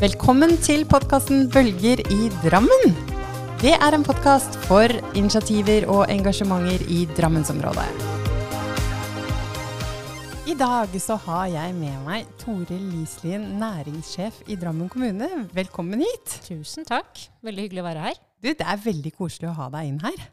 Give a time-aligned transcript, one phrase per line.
[0.00, 2.94] Velkommen til podkasten Bølger i Drammen.
[3.60, 7.84] Det er en podkast for initiativer og engasjementer i Drammensområdet.
[10.48, 15.28] I dag så har jeg med meg Toril Lislien, næringssjef i Drammen kommune.
[15.52, 16.38] Velkommen hit.
[16.48, 17.26] Tusen takk.
[17.44, 18.20] Veldig hyggelig å være her.
[18.40, 20.30] Du, det er veldig koselig å ha deg inn her.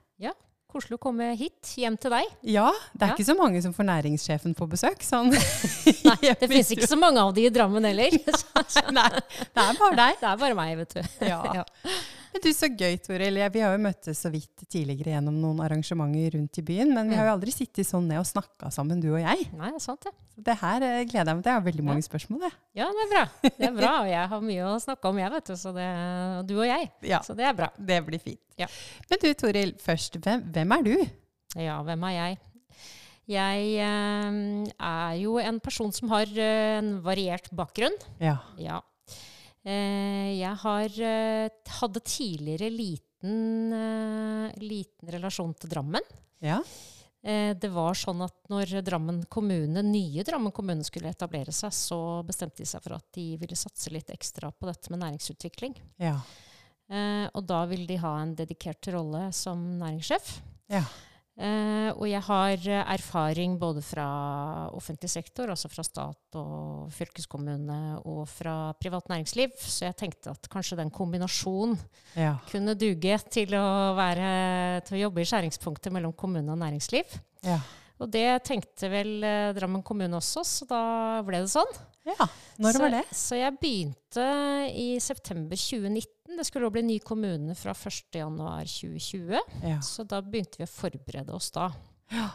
[0.77, 2.25] Ja, Koselig å komme hit, hjem til deg.
[2.45, 3.13] Ja, det er Ja.
[3.15, 5.01] ikke så mange som får næringssjefen på besøk.
[5.01, 5.31] Sånn.
[6.05, 8.11] Nei, Det finnes ikke så mange av de i Drammen heller.
[8.93, 10.19] Nei, det er bare deg.
[10.21, 11.01] Det er bare meg, vet du.
[11.25, 11.41] Ja.
[11.47, 13.39] Men du, Så gøy, Toril.
[13.53, 17.17] Vi har jo møttes så vidt tidligere gjennom noen arrangementer rundt i byen, men vi
[17.17, 19.47] har jo aldri sittet sånn ned og snakka sammen, du og jeg.
[19.57, 20.13] Nei, det er sant det.
[20.47, 21.51] Det her eh, gleder jeg meg til.
[21.51, 22.43] Jeg har veldig mange spørsmål.
[22.47, 22.57] Jeg.
[22.81, 23.23] Ja, det er bra.
[23.47, 25.55] Det er bra, og Jeg har mye å snakke om, jeg, vet du.
[25.57, 25.87] Så det,
[26.49, 26.91] du og jeg.
[27.09, 27.71] Ja, Så det er bra.
[27.77, 28.41] det blir fint.
[28.59, 28.67] Ja.
[29.09, 30.93] Men du, Toril, først, hvem, hvem er du?
[31.57, 32.37] Ja, hvem er jeg?
[33.27, 34.37] Jeg eh,
[34.79, 37.97] er jo en person som har eh, en variert bakgrunn.
[38.23, 38.37] Ja.
[38.61, 38.79] Ja.
[39.67, 46.13] Eh, jeg har eh, hadde tidligere liten, eh, liten relasjon til Drammen.
[46.43, 46.61] Ja.
[47.27, 52.61] Det var sånn at når Drammen kommune, nye Drammen kommune skulle etablere seg, så bestemte
[52.61, 55.73] de seg for at de ville satse litt ekstra på dette med næringsutvikling.
[55.99, 56.13] Ja.
[57.33, 60.29] Og da ville de ha en dedikert rolle som næringssjef.
[60.71, 60.85] Ja.
[61.37, 64.07] Eh, og jeg har eh, erfaring både fra
[64.73, 67.79] offentlig sektor, altså fra stat og fylkeskommune,
[68.09, 69.53] og fra privat næringsliv.
[69.61, 71.77] Så jeg tenkte at kanskje den kombinasjonen
[72.17, 72.35] ja.
[72.49, 74.31] kunne duge til å, være,
[74.87, 77.19] til å jobbe i skjæringspunktet mellom kommune og næringsliv.
[77.45, 77.61] ja.
[77.97, 80.81] Og det tenkte vel eh, Drammen kommune også, så da
[81.25, 81.71] ble det sånn.
[82.07, 82.27] Ja.
[82.63, 83.03] Når så, var det?
[83.11, 84.25] Så jeg begynte
[84.73, 86.37] i september 2019.
[86.37, 89.37] Det skulle bli ny kommune fra 1.1.2020.
[89.63, 89.79] Ja.
[89.85, 91.69] Så da begynte vi å forberede oss da.
[92.13, 92.29] Ja.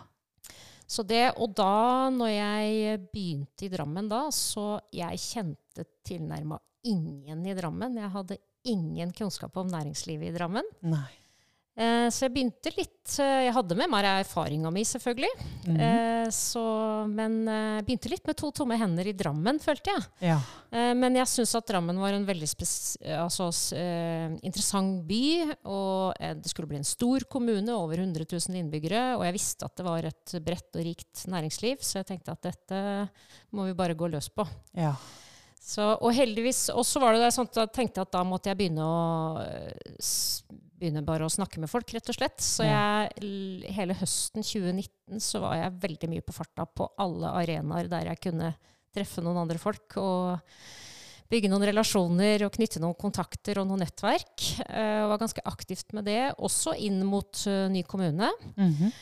[0.93, 7.47] Så det, og da, når jeg begynte i Drammen da, så jeg kjente tilnærma ingen
[7.49, 7.97] i Drammen.
[7.97, 10.69] Jeg hadde ingen kunnskap om næringslivet i Drammen.
[10.85, 11.09] Nei.
[11.73, 15.31] Eh, så jeg begynte litt eh, Jeg hadde med meg erfaringa mi, selvfølgelig.
[15.65, 15.79] Mhm.
[15.81, 16.65] Eh, så,
[17.09, 20.05] men eh, jeg begynte litt med to tomme hender i Drammen, følte jeg.
[20.29, 20.37] Ja.
[20.69, 22.51] Eh, men jeg syns at Drammen var en veldig
[23.17, 25.25] altså, eh, interessant by.
[25.65, 29.05] Og eh, det skulle bli en stor kommune, over 100 000 innbyggere.
[29.17, 32.53] Og jeg visste at det var et bredt og rikt næringsliv, så jeg tenkte at
[32.53, 32.83] dette
[33.57, 34.45] må vi bare gå løs på.
[34.77, 34.93] Ja.
[35.63, 38.59] Så, og heldigvis også var det det sånn at jeg tenkte at da måtte jeg
[38.59, 39.01] begynne å
[40.83, 42.41] eh, s- begynne bare å snakke med folk, rett og slett.
[42.43, 47.89] Så jeg, hele høsten 2019 så var jeg veldig mye på farta på alle arenaer
[47.89, 48.55] der jeg kunne
[48.95, 49.97] treffe noen andre folk.
[49.97, 50.41] og
[51.33, 54.43] Bygge noen relasjoner og knytte noen kontakter og noe nettverk.
[54.69, 58.29] Uh, var ganske aktivt med det, også inn mot uh, ny kommune.
[58.57, 58.93] Mhm.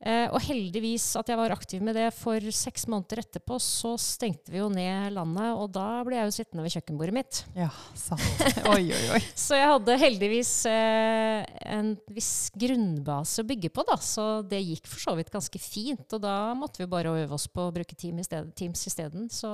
[0.00, 4.48] Eh, og heldigvis at jeg var aktiv med det, for seks måneder etterpå så stengte
[4.48, 7.40] vi jo ned landet, og da ble jeg jo sittende ved kjøkkenbordet mitt.
[7.58, 7.68] ja.
[8.00, 8.24] Sant.
[8.72, 9.20] Oi, oi, oi.
[9.44, 11.44] Så jeg hadde heldigvis eh,
[11.76, 13.98] en viss grunnbase å bygge på, da.
[14.00, 16.06] Så det gikk for så vidt ganske fint.
[16.16, 19.28] Og da måtte vi bare øve oss på å bruke team i sted, Teams isteden.
[19.28, 19.52] Så,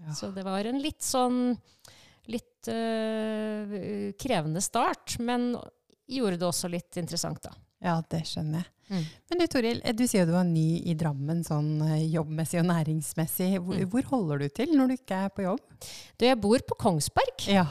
[0.00, 0.12] Ja.
[0.16, 1.52] så det var en litt sånn
[2.32, 5.52] litt øh, krevende start, men
[6.08, 7.52] gjorde det også litt interessant, da.
[7.84, 8.72] Ja, det skjønner jeg.
[8.88, 9.04] Mm.
[9.28, 12.68] Men du Toril, du sier jo du var ny i Drammen sånn eh, jobbmessig og
[12.70, 13.48] næringsmessig.
[13.58, 13.88] Hvor, Mm.
[13.90, 15.60] hvor holder du til når du ikke er på jobb?
[16.16, 17.48] Du, jeg bor på Kongsberg.
[17.50, 17.66] Ja.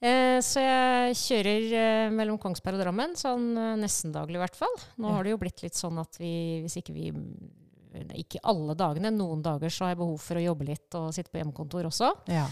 [0.00, 4.56] Eh, så jeg kjører eh, mellom Kongsberg og Drammen, sånn eh, nesten daglig i hvert
[4.56, 4.72] fall.
[4.96, 5.14] Nå Ja.
[5.18, 7.12] har det jo blitt litt sånn at vi, hvis ikke vi
[8.14, 11.28] Ikke alle dagene, noen dager så har jeg behov for å jobbe litt og sitte
[11.32, 12.12] på hjemmekontor også.
[12.30, 12.46] ja.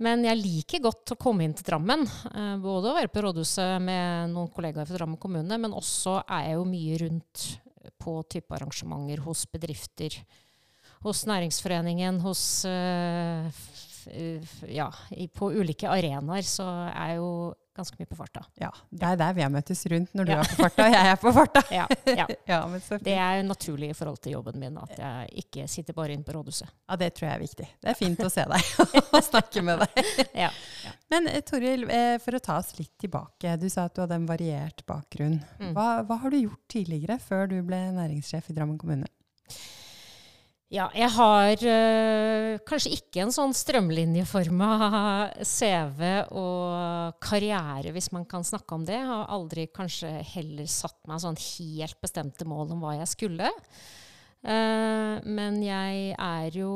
[0.00, 2.06] Men jeg liker godt å komme inn til Drammen.
[2.32, 6.46] Eh, både å være på rådhuset med noen kollegaer fra Drammen kommune, men også er
[6.48, 7.44] jeg jo mye rundt
[8.00, 10.16] på type arrangementer hos bedrifter.
[11.04, 13.62] Hos næringsforeningen, hos eh,
[14.72, 14.88] Ja,
[15.36, 17.32] på ulike arenaer så er jeg jo
[17.76, 18.42] ganske mye på farta.
[18.60, 18.70] ja.
[18.90, 20.40] Det er der vi har møttes rundt når du Ja.
[20.40, 21.62] er på farta og jeg er på farta.
[21.78, 22.26] Ja, ja.
[22.50, 22.58] Ja,
[22.98, 26.34] Det er naturlig i forhold til jobben min at jeg ikke sitter bare inne på
[26.34, 26.68] rådhuset.
[26.88, 27.68] Ja, det tror jeg er viktig.
[27.80, 28.72] Det er fint å se deg
[29.14, 30.10] og snakke med deg.
[30.34, 30.50] Ja.
[31.10, 33.56] Men eh, Toril, eh, for å ta oss litt tilbake.
[33.62, 35.38] Du sa at du hadde en variert bakgrunn.
[35.60, 35.72] Mm.
[35.74, 39.06] Hva, hva har du gjort tidligere, før du ble næringssjef i Drammen kommune?
[40.70, 44.68] Ja, jeg har øh, kanskje ikke en sånn strømlinjeforma
[45.42, 48.94] CV og karriere, hvis man kan snakke om det.
[49.00, 53.50] Jeg har aldri kanskje heller satt meg sånn helt bestemte mål om hva jeg skulle.
[54.46, 56.70] Uh, men jeg er jo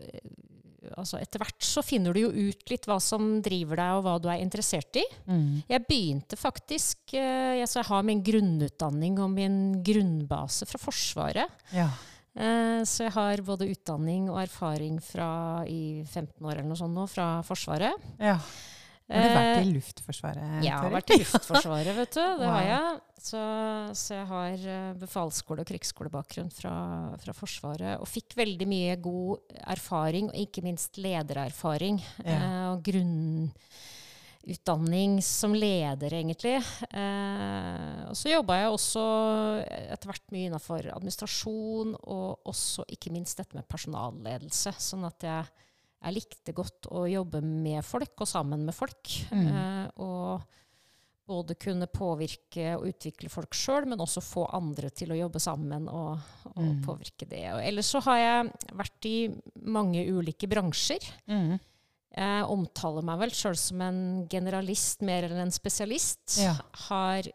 [0.00, 0.30] eh,
[0.96, 4.14] Altså etter hvert så finner du jo ut litt hva som driver deg, og hva
[4.16, 5.02] du er interessert i.
[5.68, 11.60] Jeg begynte faktisk uh, jeg, så jeg har min grunnutdanning og min grunnbase fra Forsvaret.
[11.76, 11.90] Ja.
[12.40, 15.30] Eh, Så jeg har både utdanning og erfaring fra
[15.68, 17.92] i 15 år eller noe sånt nå, fra Forsvaret.
[18.18, 18.38] ja.
[19.10, 20.36] Har du vært Eh, i Luftforsvaret?
[20.38, 22.20] Ja, Jeg har vært i Luftforsvaret, vet du.
[22.38, 22.52] Det Wow.
[22.54, 23.00] har jeg.
[23.18, 23.40] Så,
[23.98, 26.74] så jeg har eh, befalsskole- og krigsskolebakgrunn fra,
[27.18, 27.98] fra Forsvaret.
[27.98, 31.98] Og fikk veldig mye god erfaring, og ikke minst ledererfaring.
[32.24, 32.70] Ja.
[32.70, 32.84] og og
[34.44, 36.56] grunnutdanning som leder, egentlig.
[36.90, 39.02] Eh, og så jobba jeg også
[39.92, 44.72] etter hvert mye innafor administrasjon, og også ikke minst dette med personalledelse.
[44.78, 45.44] Sånn at jeg
[46.00, 49.04] jeg likte godt å jobbe med folk og sammen med folk.
[49.36, 49.48] Mm.
[49.52, 50.40] Eh, og
[51.28, 55.84] både kunne påvirke og utvikle folk sjøl, men også få andre til å jobbe sammen
[55.92, 56.16] og,
[56.56, 56.80] og Mm.
[56.86, 57.44] påvirke det.
[57.52, 59.28] Og ellers så har jeg vært i
[59.62, 61.04] mange ulike bransjer.
[61.28, 61.60] Mhm.
[62.10, 66.40] Jeg omtaler meg vel sjøl som en generalist mer enn en spesialist.
[66.42, 66.56] Ja.
[66.88, 67.28] Har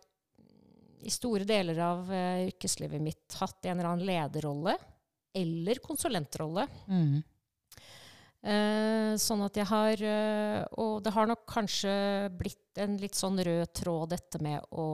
[1.06, 4.76] i store deler av uh, yrkeslivet mitt hatt en eller annen lederrolle
[5.36, 6.66] eller konsulentrolle.
[6.90, 7.24] Mm.
[8.46, 11.94] Uh, sånn at jeg har uh, Og det har nok kanskje
[12.38, 14.86] blitt en litt sånn rød tråd, dette med å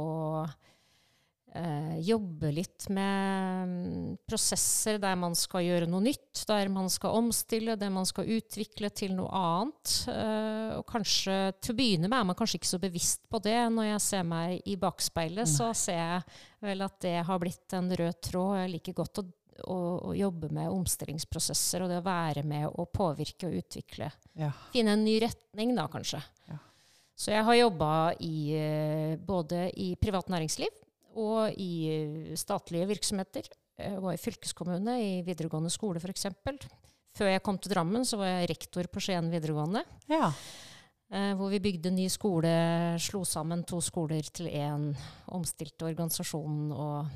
[1.99, 7.75] jobbe litt med mm, prosesser der man skal gjøre noe nytt, der man skal omstille,
[7.75, 9.95] der man skal utvikle til noe annet.
[10.13, 13.57] Eh, og kanskje til å begynne med er man kanskje ikke så bevisst på det.
[13.75, 17.91] Når jeg ser meg i bakspeilet, så ser jeg vel at det har blitt en
[17.99, 18.57] rød tråd.
[18.63, 19.27] Jeg liker godt å
[19.69, 19.77] å,
[20.09, 24.07] å jobbe med omstillingsprosesser og det å være med å påvirke og utvikle.
[24.39, 24.49] Ja.
[24.73, 26.21] Finne en ny retning, da, kanskje.
[26.49, 26.57] Ja.
[27.21, 27.91] Så jeg har jobba
[28.25, 30.73] i, eh, både i privat næringsliv
[31.15, 33.49] og i eh, statlige virksomheter.
[33.81, 36.27] Jeg var i fylkeskommune, i videregående skole f.eks.
[37.17, 39.85] Før jeg kom til Drammen, så var jeg rektor på Skien videregående.
[40.11, 40.31] ja.
[41.11, 42.47] Eh, hvor vi bygde ny skole,
[43.03, 44.93] slo sammen to skoler til én,
[45.35, 47.09] omstilte organisasjonen og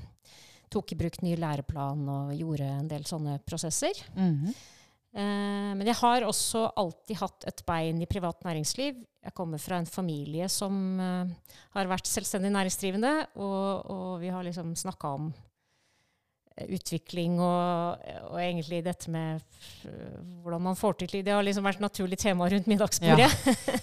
[0.68, 3.95] tok i bruk ny læreplan og gjorde en del sånne prosesser.
[4.18, 4.50] Mhm.
[4.51, 4.75] Eh,
[5.15, 8.97] men jeg har også alltid hatt et bein i privat næringsliv.
[9.25, 11.33] Jeg kommer fra en familie som eh,
[11.73, 18.35] har vært selvstendig næringsdrivende, og, og vi har liksom snakka om eh, utvikling og, og
[18.44, 19.41] egentlig dette med
[19.88, 23.31] eh, hvordan man får til Det har liksom vært et naturlig tema rundt middagsbordet.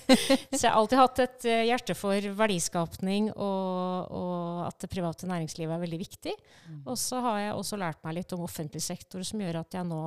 [0.54, 5.26] Så jeg har alltid hatt et eh, hjerte for verdiskapning og, og at det private
[5.32, 6.36] næringslivet er veldig viktig.
[6.84, 9.90] Og så har jeg også lært meg litt om offentlig sektor, som gjør at jeg
[9.90, 10.04] nå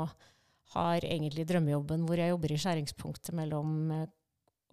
[0.74, 4.08] har egentlig drømmejobben hvor jeg jobber i skjæringspunktet mellom eh,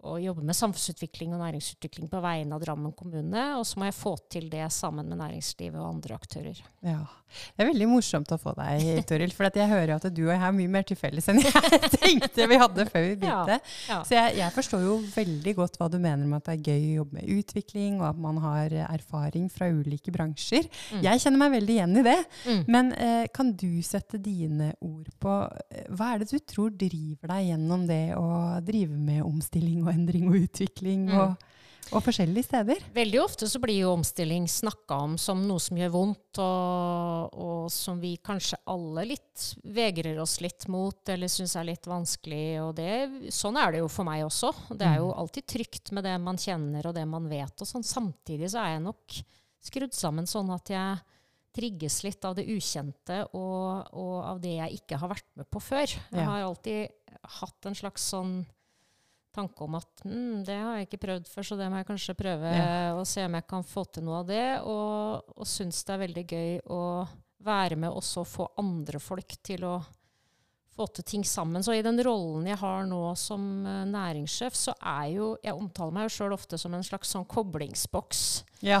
[0.03, 3.97] å jobbe med samfunnsutvikling og næringsutvikling på vegne av Drammen kommune, og så må jeg
[3.97, 6.63] få til det sammen med næringslivet og andre aktører.
[6.83, 7.01] Ja.
[7.33, 9.31] Det er veldig morsomt å få deg, Toril.
[9.33, 12.47] For jeg hører at du og jeg har mye mer til felles enn jeg tenkte
[12.49, 13.57] vi hadde før vi begynte.
[13.89, 13.99] Ja.
[14.05, 16.83] Så jeg, jeg forstår jo veldig godt hva du mener med at det er gøy
[16.91, 20.69] å jobbe med utvikling, og at man har erfaring fra ulike bransjer.
[20.93, 21.01] Mm.
[21.07, 22.19] Jeg kjenner meg veldig igjen i det.
[22.43, 22.61] Mm.
[22.75, 25.39] Men eh, kan du sette dine ord på
[25.73, 28.27] eh, Hva er det du tror driver deg gjennom det å
[28.65, 31.19] drive med omstilling og endring og utvikling Mm.
[31.19, 31.49] og,
[31.93, 32.79] og forskjellige steder?
[32.95, 37.67] Veldig ofte så blir jo omstilling snakka om som noe som gjør vondt, og, og
[37.73, 39.43] som vi kanskje alle litt
[39.75, 42.45] vegrer oss litt mot, eller syns er litt vanskelig.
[42.63, 42.91] Og det,
[43.35, 44.53] sånn er det jo for meg også.
[44.73, 47.53] Det er jo alltid trygt med det man kjenner og det man vet.
[47.61, 47.85] Og sånn.
[47.85, 49.19] Samtidig så er jeg nok
[49.63, 51.03] skrudd sammen sånn at jeg
[51.53, 55.61] trigges litt av det ukjente og, og av det jeg ikke har vært med på
[55.61, 55.85] før.
[56.09, 58.39] Jeg har alltid hatt en slags sånn
[59.35, 62.15] tanke om at mm, det har jeg ikke prøvd før, så det må jeg kanskje
[62.19, 62.93] prøve Ja.
[62.97, 64.45] og se om jeg kan få til noe av det.
[64.69, 66.81] Og, og syns det er veldig gøy å
[67.43, 69.75] være med også å få andre folk til å
[70.73, 71.61] få til ting sammen.
[71.61, 75.93] Så i den rollen jeg har nå som eh, næringssjef, så er jo Jeg omtaler
[75.93, 78.23] meg jo sjøl ofte som en slags sånn koblingsboks.
[78.65, 78.79] Ja.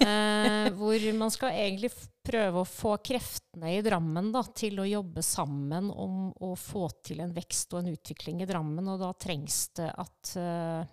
[0.00, 1.90] Eh, hvor man skal egentlig
[2.30, 7.22] prøve å få kreftene i Drammen da, til å jobbe sammen om å få til
[7.24, 8.88] en vekst og en utvikling i Drammen.
[8.94, 10.86] Og da trengs det at uh,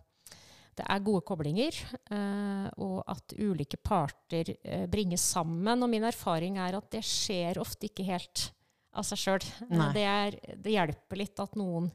[0.77, 1.77] det er gode koblinger,
[2.11, 5.85] uh, og at ulike parter uh, bringes sammen.
[5.85, 8.49] Og min erfaring er at det skjer ofte ikke helt
[8.97, 9.47] av seg sjøl.
[9.93, 10.09] Det,
[10.57, 11.89] det hjelper litt at noen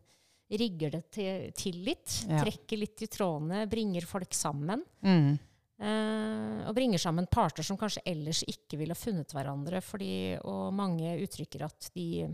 [0.53, 2.43] rigger det til, til litt, Ja.
[2.45, 4.85] trekker litt i trådene, bringer folk sammen.
[5.01, 5.39] Mm.
[5.83, 9.81] Eh, og bringer sammen parter som kanskje ellers ikke ville funnet hverandre.
[9.83, 10.13] Fordi,
[10.47, 12.29] og mange uttrykker at de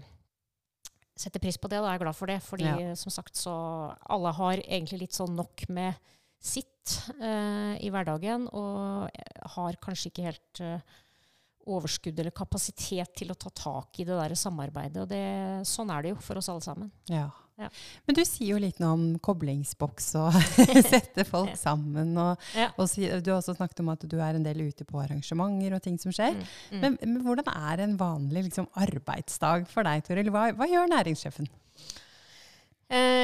[1.19, 2.39] setter pris på det, og er glad for det.
[2.45, 2.95] Fordi Ja.
[2.95, 3.55] som sagt så
[4.09, 5.95] alle har egentlig litt sånn nok med
[6.39, 9.11] sitt eh, i hverdagen, og
[9.57, 10.81] har kanskje ikke helt eh,
[11.69, 15.03] overskudd eller kapasitet til å ta tak i det der samarbeidet.
[15.03, 16.93] Og det, sånn er det jo for oss alle sammen.
[17.11, 17.27] Ja.
[17.59, 17.69] Ja.
[18.07, 20.37] Men du sier jo litt om koblingsboks og
[20.93, 22.13] sette folk sammen.
[22.23, 22.69] Og, Ja.
[22.79, 25.83] og du har også snakket om at du er en del ute på arrangementer og
[25.85, 26.37] ting som skjer.
[26.39, 26.81] Mm, mm.
[26.85, 30.31] Men, men hvordan er en vanlig liksom, arbeidsdag for deg, Toril?
[30.35, 31.51] Hva, hva gjør næringssjefen?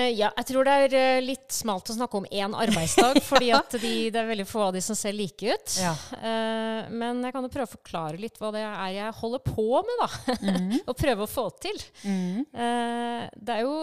[0.04, 3.50] Eh, ja, jeg tror det er eh, litt smalt å snakke om én arbeidsdag, fordi
[3.56, 5.76] at de, det er veldig få av de som ser like ut.
[5.80, 5.94] Ja.
[6.18, 9.66] Uh, men jeg kan jo prøve å forklare litt hva det er jeg holder på
[9.88, 10.36] med, da.
[10.44, 10.76] Mm.
[10.90, 11.80] og prøve å få til.
[12.04, 12.44] Mm.
[12.52, 13.74] Uh, det er jo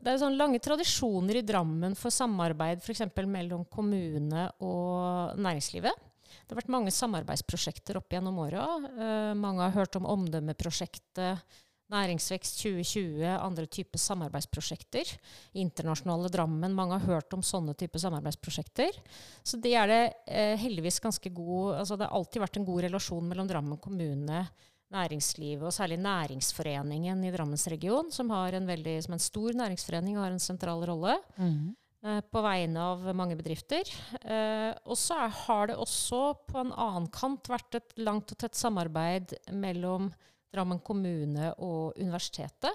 [0.00, 3.04] det er sånn lange tradisjoner i Drammen for samarbeid f.eks.
[3.26, 6.06] mellom kommune og næringslivet.
[6.30, 8.66] Det har vært mange samarbeidsprosjekter opp gjennom åra.
[8.90, 11.44] Uh, mange har hørt om Omdømmeprosjektet,
[11.90, 15.08] Næringsvekst 2020, andre typer samarbeidsprosjekter.
[15.58, 19.00] Internasjonale Drammen, mange har hørt om sånne typer samarbeidsprosjekter.
[19.42, 22.84] Så det er det eh, heldigvis ganske god altså Det har alltid vært en god
[22.86, 24.44] relasjon mellom Drammen kommune,
[24.90, 30.26] næringslivet og særlig Næringsforeningen i Drammensregionen, som, har en veldig, som en stor næringsforening og
[30.26, 31.18] har en sentral rolle.
[31.38, 31.74] Mm.
[32.00, 33.84] Eh, på vegne av mange bedrifter.
[34.22, 38.56] Eh, og så har det også på en annen kant vært et langt og tett
[38.56, 40.08] samarbeid mellom
[40.50, 42.74] Drammen kommune og universitetet.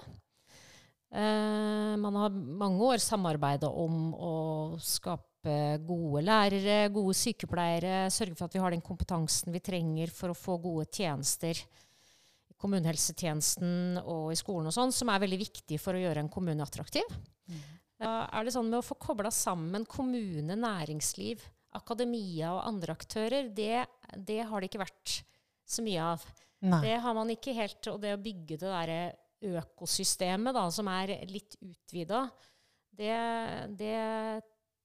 [1.12, 4.34] Eh, man har mange år samarbeida om å
[4.82, 10.32] skape gode lærere, gode sykepleiere, sørge for at vi har den kompetansen vi trenger for
[10.32, 15.78] å få gode tjenester i kommunehelsetjenesten og i skolen og sånn, som er veldig viktig
[15.80, 17.06] for å gjøre en kommune attraktiv.
[17.96, 21.44] Da er det sånn med å få kobla sammen kommune, næringsliv,
[21.76, 25.20] akademia og andre aktører, det, det har det ikke vært
[25.66, 26.26] så mye av.
[26.64, 26.80] Nei.
[26.86, 29.00] Det har man ikke helt Og det å bygge det derre
[29.60, 32.22] økosystemet, da, som er litt utvida,
[32.96, 33.16] det,
[33.76, 33.98] det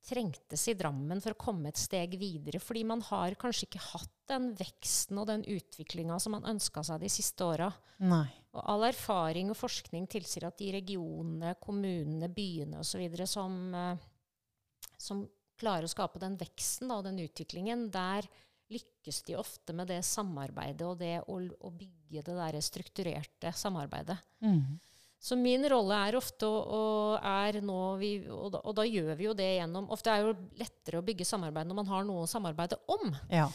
[0.06, 2.60] trengtes i Drammen for å komme et steg videre.
[2.62, 7.02] Fordi man har kanskje ikke hatt den veksten og den utviklinga som man ønska seg
[7.04, 7.70] de siste åra.
[8.52, 13.06] Og all erfaring og forskning tilsier at de regionene, kommunene, byene osv.
[13.30, 15.24] Som, eh, som
[15.62, 18.28] klarer å skape den veksten da, og den utviklingen, der
[18.72, 24.18] lykkes de ofte med det samarbeidet og det å, å bygge det der strukturerte samarbeidet.
[24.44, 24.80] Mm.
[25.22, 26.84] Så min rolle er ofte å, å
[27.22, 30.32] er nå vi, og, da, og da gjør vi jo det gjennom Ofte er det
[30.32, 33.12] jo lettere å bygge samarbeid når man har noe å samarbeide om.
[33.30, 33.46] Ja.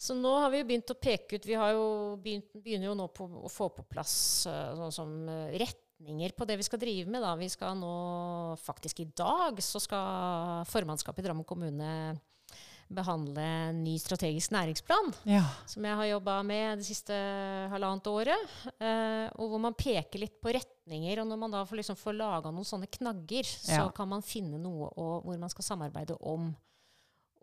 [0.00, 1.84] Så nå har vi begynt å peke ut Vi har jo
[2.22, 4.14] begynt, begynner jo nå på å få på plass
[4.48, 7.22] uh, sånn som uh, retninger på det vi skal drive med.
[7.22, 7.36] Da.
[7.38, 7.92] Vi skal nå
[8.64, 11.92] faktisk i dag så skal formannskapet i Drammen kommune
[12.94, 15.42] behandle en ny strategisk næringsplan ja.
[15.68, 17.16] som jeg har jobba med det siste
[17.72, 18.56] halvannet året.
[18.76, 21.22] Eh, og hvor man peker litt på retninger.
[21.22, 24.60] Og når man da får, liksom, får laga noen sånne knagger, så kan man finne
[24.60, 26.50] noe å, hvor man skal samarbeide om.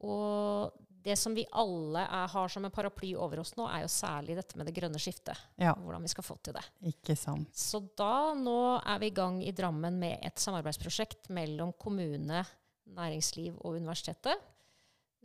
[0.06, 3.92] Og det som vi alle er, har som en paraply over oss nå, er jo
[3.92, 5.38] særlig dette med det grønne skiftet.
[5.60, 5.74] ja.
[5.80, 6.64] Hvordan vi skal få til det.
[6.92, 7.50] Ikke sant.
[7.56, 12.44] Så da nå er vi i gang i Drammen med et samarbeidsprosjekt mellom kommune,
[12.90, 14.48] næringsliv og universitetet.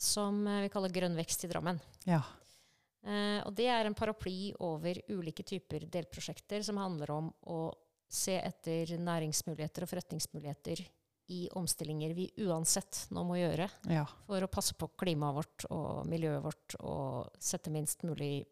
[0.01, 1.79] Som eh, vi kaller Grønn vekst i Drammen.
[2.09, 2.23] Ja.
[3.05, 7.59] Eh, og det er en paraply over ulike typer delprosjekter som handler om å
[8.09, 10.81] se etter næringsmuligheter og forretningsmuligheter
[11.35, 14.05] i omstillinger vi uansett nå må gjøre Ja.
[14.27, 18.45] for å passe på klimaet vårt og miljøet vårt og sette minst mulig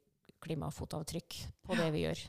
[0.43, 2.23] klimafotavtrykk på det vi gjør.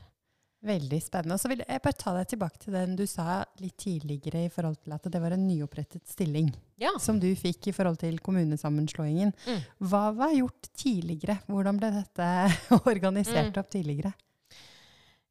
[0.64, 1.36] Veldig spennende.
[1.36, 4.52] Og så vil jeg bare ta deg tilbake til den du sa litt tidligere i
[4.52, 6.48] forhold til at det var en nyopprettet stilling
[6.80, 6.94] Ja.
[6.98, 9.34] som du fikk i forhold til kommunesammenslåingen.
[9.44, 9.60] Mm.
[9.90, 11.36] Hva var gjort tidligere?
[11.52, 12.30] Hvordan ble dette
[12.94, 13.60] organisert Mm.
[13.60, 14.14] opp tidligere?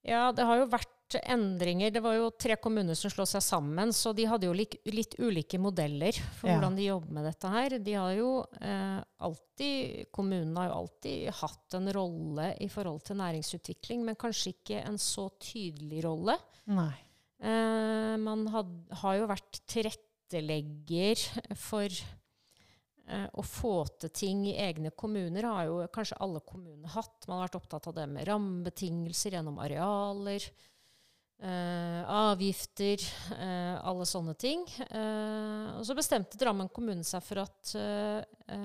[0.05, 0.89] Ja, det har jo vært
[1.21, 1.91] endringer.
[1.93, 5.13] Det var jo tre kommuner som slo seg sammen, så de hadde jo lik, litt
[5.19, 6.55] ulike modeller for Ja.
[6.57, 7.77] hvordan de jobber med dette her.
[7.79, 13.17] De har jo eh, alltid, Kommunene har jo alltid hatt en rolle i forhold til
[13.21, 16.37] næringsutvikling, men kanskje ikke en så tydelig rolle.
[16.65, 16.95] Nei.
[17.43, 21.19] Eh, man had, har jo vært tilrettelegger
[21.59, 25.43] for eh, å få til ting i egne kommuner.
[25.45, 27.27] Har jo kanskje alle kommuner hatt.
[27.27, 30.45] Man har vært opptatt av det med rammebetingelser gjennom arealer.
[31.43, 33.03] Eh, avgifter,
[33.35, 34.63] uh, alle sånne ting.
[34.89, 37.73] Uh, og så bestemte Drammen kommune seg for at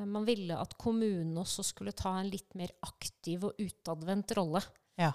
[0.09, 4.61] man ville at kommunen også skulle ta en litt mer aktiv og utadvendt rolle.
[5.01, 5.13] Ja.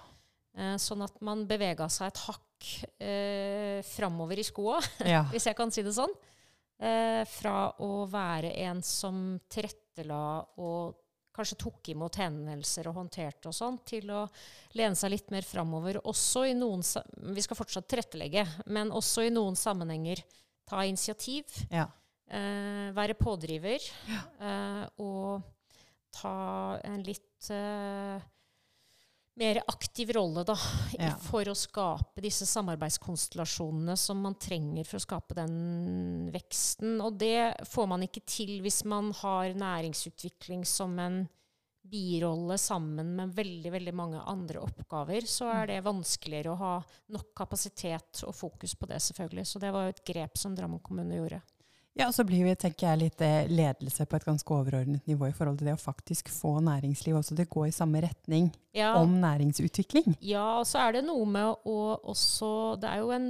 [0.81, 2.69] Sånn at man bevega seg et hakk
[3.03, 4.79] uh, framover i skoa,
[5.13, 5.25] Ja.
[5.33, 6.13] hvis jeg kan si det sånn.
[7.29, 11.02] Fra å være en som tilrettela og
[11.33, 14.21] kanskje tok imot henvendelser og håndterte og sånn, til å
[14.77, 15.99] lene seg litt mer framover.
[16.09, 16.85] Også i noen
[17.33, 20.23] Vi skal fortsatt tilrettelegge, men også i noen sammenhenger
[20.69, 21.45] ta initiativ.
[21.71, 21.89] ja.
[22.33, 23.83] Eh, være pådriver.
[24.41, 25.43] Eh, og
[26.13, 28.23] ta en litt eh,
[29.35, 30.55] mer aktiv rolle da,
[30.99, 31.15] Ja.
[31.17, 36.99] for å skape disse samarbeidskonstellasjonene som man trenger for å skape den veksten.
[37.01, 41.23] Og det får man ikke til hvis man har næringsutvikling som en
[41.83, 46.75] birolle sammen med veldig veldig mange andre oppgaver, så er det vanskeligere å ha
[47.09, 49.45] nok kapasitet og fokus på det, selvfølgelig.
[49.49, 51.41] Så det var jo et grep som Drammen kommune gjorde.
[51.93, 55.27] Ja, og så blir vi, tenker jeg, litt eh, ledelse på et ganske overordnet nivå
[55.29, 58.47] i forhold til det å faktisk få næringsliv også til å gå i samme retning
[58.73, 60.15] Ja, om næringsutvikling.
[60.25, 61.77] Ja, og så er det noe med å
[62.09, 62.49] også
[62.81, 63.27] Det er jo en,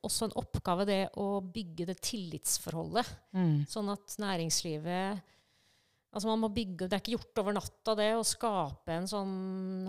[0.00, 3.12] også en oppgave, det å bygge det tillitsforholdet.
[3.68, 5.28] Sånn at næringslivet
[6.12, 9.36] Altså man må bygge, Det er ikke gjort over natta, det å skape en sånn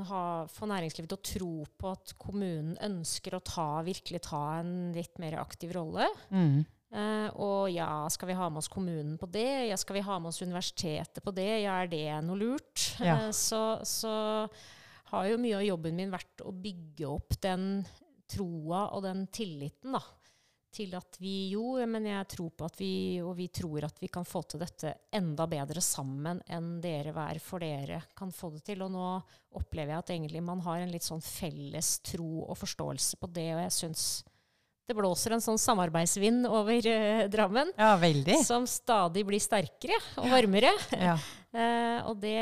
[0.08, 4.93] ha, Få næringslivet til å tro på at kommunen ønsker å ta, virkelig ta en
[4.96, 6.08] litt mer aktiv rolle.
[6.32, 6.63] Mm.
[6.93, 9.65] Eh, og ja, skal vi ha med oss kommunen på det?
[9.71, 11.50] Ja, skal vi ha med oss universitetet på det?
[11.63, 12.85] Ja, er det noe lurt?
[13.01, 13.17] Ja.
[13.17, 14.13] Eh, så, så
[15.09, 17.81] har jo mye av jobben min vært å bygge opp den
[18.29, 20.03] troa og den tilliten, da.
[20.73, 24.09] Til at vi jo, men jeg tror på at vi, og vi tror at vi
[24.09, 28.63] kan få til dette enda bedre sammen enn dere hver for dere kan få det
[28.69, 28.81] til.
[28.81, 29.09] Og nå
[29.53, 33.51] opplever jeg at egentlig man har en litt sånn felles tro og forståelse på det,
[33.53, 34.07] og jeg syns
[34.87, 37.69] det blåser en sånn samarbeidsvind over eh, Drammen.
[37.79, 38.35] Ja, veldig.
[38.43, 40.73] Som stadig blir sterkere og varmere.
[40.97, 41.17] Ja.
[41.53, 42.33] Eh, og det,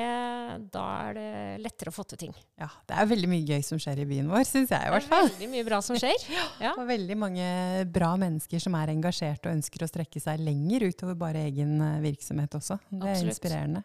[0.71, 2.35] da er det lettere å få til ting.
[2.55, 2.69] ja.
[2.87, 5.27] Det er veldig mye gøy som skjer i byen vår, syns jeg i hvert fall.
[5.27, 6.23] Det er veldig mye bra som skjer.
[6.63, 6.71] Ja.
[6.79, 7.47] Og veldig mange
[7.91, 11.97] bra mennesker som er engasjert og ønsker å strekke seg lenger utover bare egen eh,
[12.05, 12.79] virksomhet også.
[12.87, 13.33] Det er Absolutt.
[13.35, 13.83] inspirerende.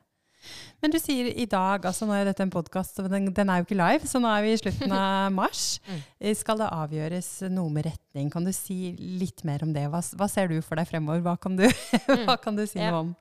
[0.83, 3.67] Men du sier i dag, altså nå er dette en podkast, den, den er jo
[3.69, 5.65] ikke live, så nå er vi i slutten av mars.
[5.89, 6.01] Mm.
[6.21, 8.31] Eh, Skal det avgjøres noe med retning?
[8.33, 9.87] Kan du si litt mer om det?
[9.93, 11.23] Hva, hva ser du for deg fremover?
[11.27, 11.65] Hva kan du,
[12.29, 12.85] hva kan du si Mm.
[12.85, 12.91] Ja.
[12.93, 13.15] noe om?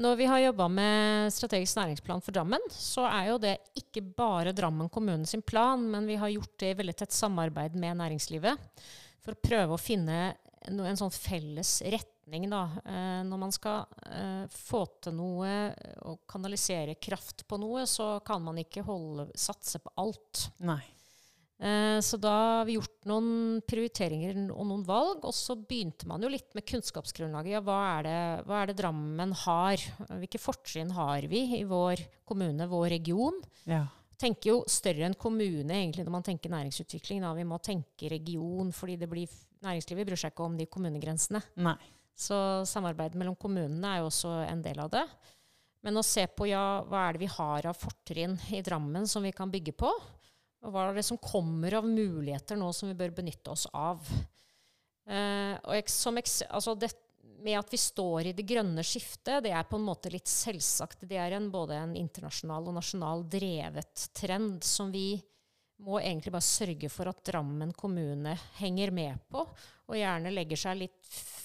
[0.00, 4.54] Når vi har jobba med strategisk næringsplan for Drammen, så er jo det ikke bare
[4.56, 8.56] Drammen kommune sin plan, men vi har gjort det i veldig tett samarbeid med næringslivet
[9.20, 10.30] for å prøve å finne
[10.70, 12.06] en sånn felles retning.
[12.30, 12.62] Da.
[12.84, 15.50] Eh, når man skal eh, få til noe
[16.06, 20.46] og kanalisere kraft på noe, så kan man ikke holde, satse på alt.
[20.62, 20.80] Nei.
[21.60, 26.22] Eh, Så da har vi gjort noen prioriteringer og noen valg, og så begynte man
[26.22, 27.52] jo litt med kunnskapsgrunnlaget.
[27.58, 29.84] Ja, hva er det, hva er det Drammen har?
[30.08, 33.36] Hvilke fortrinn har vi i vår kommune, vår region?
[33.68, 33.84] Ja.
[34.20, 37.22] Tenker jo større enn kommune egentlig når man tenker næringsutvikling.
[37.24, 37.32] Da.
[37.36, 39.28] Vi må tenke region, fordi det blir,
[39.64, 41.40] næringslivet bryr seg ikke om de kommunegrensene.
[41.60, 41.78] Nei.
[42.20, 42.36] Så
[42.68, 45.06] samarbeid mellom kommunene er jo også en del av det.
[45.80, 49.24] Men å se på ja, hva er det vi har av fortrinn i Drammen som
[49.24, 49.88] vi kan bygge på?
[50.60, 54.04] Og hva er det som kommer av muligheter nå som vi bør benytte oss av?
[55.08, 56.90] Eh, og som altså det,
[57.40, 61.06] med at vi står i det grønne skiftet, det er på en måte litt selvsagt.
[61.08, 65.14] Det er en, både en internasjonal og nasjonal drevet trend som vi
[65.84, 69.44] må egentlig bare sørge for at Drammen kommune henger med på,
[69.90, 70.98] og gjerne legger seg litt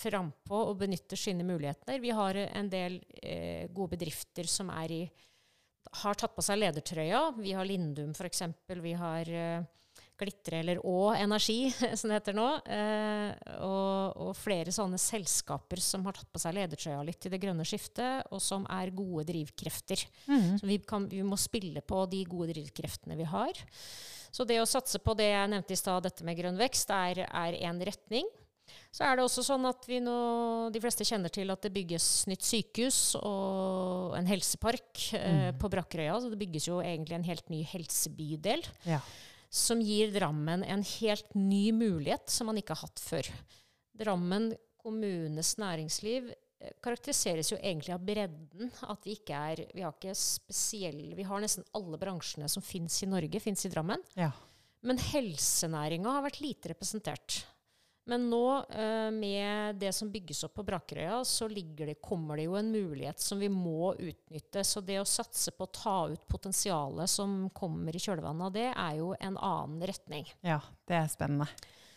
[0.05, 1.99] frampå og benytter sine muligheter.
[2.03, 5.05] Vi har en del eh, gode bedrifter som i,
[6.03, 7.29] har tatt på seg ledertrøya.
[7.39, 8.43] Vi har Lindum f.eks.
[8.67, 9.65] Vi har eh,
[10.19, 12.47] Glitre eller Å Energi, som det heter nå.
[12.65, 17.41] Eh, og, og flere sånne selskaper som har tatt på seg ledertrøya litt i det
[17.43, 20.06] grønne skiftet, og som er gode drivkrefter.
[20.30, 20.56] Mm.
[20.62, 23.65] Så vi, kan, vi må spille på de gode drivkreftene vi har.
[24.36, 27.60] Så det å satse på det jeg nevnte i stad, dette med grønn vekst, er
[27.60, 28.28] én retning.
[28.95, 30.15] Så er det også sånn at vi nå,
[30.73, 36.17] de fleste kjenner til at det bygges nytt sykehus og en helsepark eh, på Brakkerøya.
[36.23, 39.01] Så det bygges jo egentlig en helt ny helsebydel Ja.
[39.55, 43.29] Som gir Drammen en helt ny mulighet som man ikke har hatt før.
[43.95, 44.49] Drammen
[44.81, 48.73] kommunes næringsliv eh, karakteriseres jo egentlig av bredden.
[48.83, 52.99] At vi ikke er Vi har ikke spesielle Vi har nesten alle bransjene som fins
[53.05, 54.03] i Norge, fins i Drammen.
[54.19, 54.33] Ja.
[54.85, 57.45] Men helsenæringa har vært lite representert.
[58.07, 62.55] Men nå, eh, med det som bygges opp på Brakerøya, så det, kommer det jo
[62.59, 64.61] en mulighet som vi må utnytte.
[64.63, 68.67] Så det å satse på å ta ut potensialet som kommer i kjølvannet av det,
[68.75, 70.29] er jo en annen retning.
[70.45, 71.47] ja, det er spennende.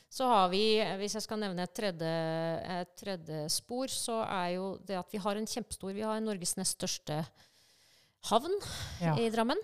[0.09, 2.13] Så har vi, hvis jeg skal nevne et tredje,
[2.81, 6.57] et tredje spor, så er jo det at vi har en kjempestor Vi har Norges
[6.57, 7.19] nest største
[8.31, 8.57] havn
[9.03, 9.13] Ja.
[9.21, 9.61] i Drammen.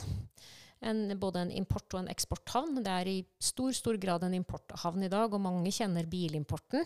[0.85, 2.83] En, både en import- og en eksporthavn.
[2.85, 6.85] Det er i stor stor grad en importhavn i dag, og mange kjenner bilimporten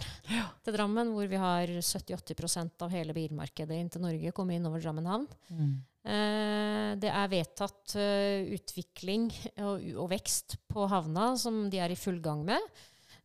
[0.64, 4.82] til Drammen, hvor vi har 70-80 av hele bilmarkedet inn til Norge kommet inn over
[4.82, 5.28] Drammen havn.
[5.50, 5.72] Mm.
[6.08, 9.26] Eh, det er vedtatt uh, utvikling
[9.60, 12.64] og, og vekst på havna, som de er i full gang med.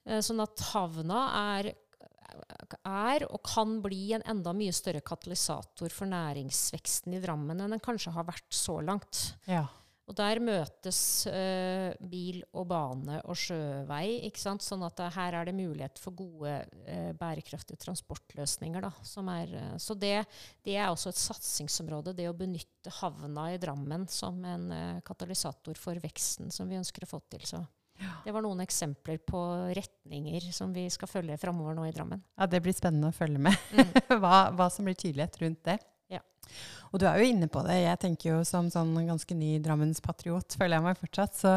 [0.04, 1.22] Eh, sånn at havna
[1.56, 1.72] er,
[2.84, 7.84] er og kan bli en enda mye større katalysator for næringsveksten i Drammen enn den
[7.84, 9.24] kanskje har vært så langt.
[9.48, 9.68] Ja.
[10.04, 10.98] Og der møtes
[11.32, 14.20] eh, bil og bane og sjøvei.
[14.28, 14.66] ikke sant?
[14.66, 18.84] Sånn at det, her er det mulighet for gode, eh, bærekraftige transportløsninger.
[18.84, 20.18] Da, som er, eh, så det,
[20.68, 25.80] det, er også et satsingsområde, det å benytte havna i Drammen som en eh, katalysator
[25.80, 27.48] for veksten som vi ønsker å få til.
[27.48, 27.64] Så
[28.26, 29.40] det var noen eksempler på
[29.78, 32.20] retninger som vi skal følge framover nå i Drammen.
[32.36, 33.56] Ja, Det blir spennende å følge med.
[33.72, 33.96] Mm.
[34.24, 35.80] hva, hva som blir tydelighet rundt det.
[36.94, 37.80] Og du er jo inne på det.
[37.82, 41.56] Jeg tenker jo som sånn ganske ny Drammenspatriot, føler jeg meg fortsatt, så,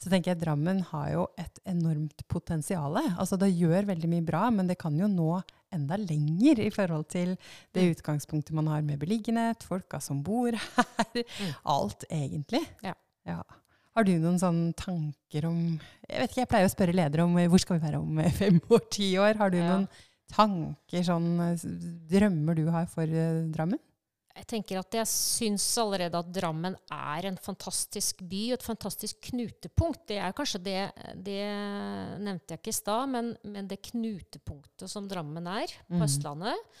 [0.00, 2.96] så, tenker jeg Drammen har jo et enormt potensial.
[3.10, 5.34] Altså det gjør veldig mye bra, men det kan jo nå
[5.76, 7.34] enda lenger i forhold til
[7.76, 7.90] det mm.
[7.98, 11.12] utgangspunktet man har med beliggenhet, folka som bor her.
[11.12, 11.52] Mm.
[11.68, 12.62] Alt, egentlig.
[12.86, 12.94] Ja.
[13.28, 13.42] ja.
[13.98, 15.60] Har du noen sånne tanker om
[16.06, 18.60] Jeg vet ikke, jeg pleier å spørre ledere om hvor skal vi være om fem
[18.70, 19.36] år, ti år.
[19.40, 19.68] Har du ja.
[19.68, 19.88] noen
[20.32, 21.28] tanker, sånn
[22.08, 23.80] drømmer du har for uh, Drammen?
[24.38, 29.30] Jeg tenker at jeg syns allerede at Drammen er en fantastisk by og et fantastisk
[29.30, 30.04] knutepunkt.
[30.12, 30.78] Det er kanskje det
[31.26, 31.42] Det
[32.22, 36.06] nevnte jeg ikke i stad, men, men, det knutepunktet som Drammen er på mm.
[36.06, 36.78] Østlandet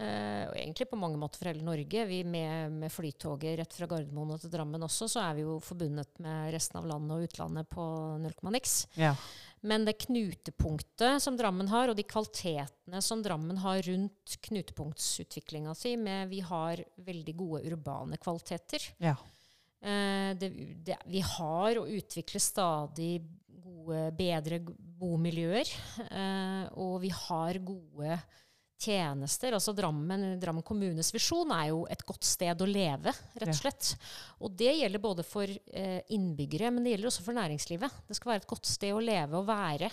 [0.00, 2.04] Uh, og egentlig på mange måter for hele Norge.
[2.08, 5.58] Vi med, med, flytoget rett fra Gardermoen og til Drammen også, så er vi jo
[5.60, 7.84] forbundet med resten av landet og utlandet på
[8.22, 8.78] null komma niks.
[8.96, 9.12] Ja.
[9.60, 15.98] Men det knutepunktet som Drammen har, og de kvalitetene som Drammen har rundt knutepunktsutviklinga si,
[16.00, 18.88] med vi har veldig gode urbane kvaliteter.
[19.04, 19.18] Ja.
[19.84, 20.54] Uh, det,
[20.86, 23.18] det, vi har og utvikler stadig
[23.60, 24.64] gode, bedre
[25.00, 25.76] bomiljøer.
[26.08, 28.16] Uh, og vi har gode
[28.80, 29.54] tjenester.
[29.56, 33.90] altså Drammen, Drammen kommunes visjon er jo et godt sted å leve, rett og slett.
[34.40, 38.00] Og det gjelder både for eh, innbyggere, men det gjelder også for næringslivet.
[38.08, 39.90] Det skal være et godt sted å leve og være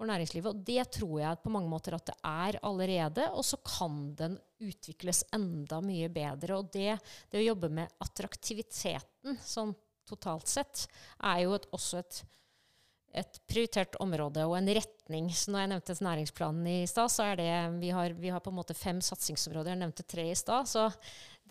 [0.00, 0.54] for næringslivet.
[0.54, 3.28] Og det tror jeg på mange måter at det er allerede.
[3.36, 6.56] Og så kan den utvikles enda mye bedre.
[6.60, 6.96] Og det,
[7.32, 9.74] det å jobbe med attraktiviteten sånn
[10.08, 10.88] totalt sett,
[11.22, 12.22] er jo et, også et
[13.12, 15.30] et prioritert område og en retning.
[15.34, 18.52] Så når jeg nevnte næringsplanen i stad, så er det vi har, vi har, på
[18.52, 19.74] en måte fem satsingsområder.
[19.74, 20.68] Jeg nevnte tre i stad.
[20.70, 20.86] Så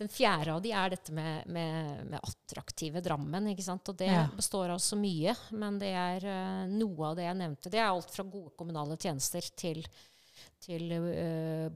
[0.00, 3.50] den fjerde av de er dette med, med, med attraktive Drammen.
[3.52, 3.92] ikke sant?
[3.92, 4.24] Og det ja.
[4.36, 5.34] består av så mye.
[5.52, 7.72] Men det er uh, noe av det jeg nevnte.
[7.72, 9.84] Det er alt fra gode kommunale tjenester til
[10.60, 11.66] til uh,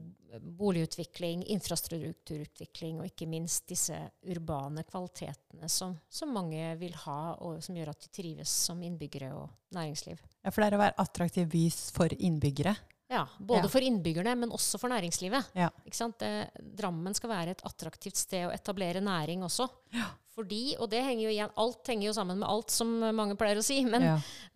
[0.59, 3.97] boligutvikling, infrastrukturutvikling og ikke minst disse
[4.29, 9.31] urbane kvalitetene som, som, mange vil ha, og som gjør at de trives som innbyggere
[9.37, 10.19] og næringsliv.
[10.41, 11.63] Ja, For det er å være attraktiv by
[11.95, 12.75] for innbyggere?
[13.07, 13.69] Ja, både ja.
[13.69, 15.51] for innbyggerne, men også for næringslivet.
[15.53, 15.69] Ja.
[15.85, 16.31] Det,
[16.77, 19.67] Drammen skal være et attraktivt sted å etablere næring også.
[19.93, 20.09] Ja.
[20.35, 23.61] Fordi, og det henger jo igjen, alt henger jo sammen med alt, som mange pleier
[23.61, 23.77] å si.
[23.87, 24.07] Men,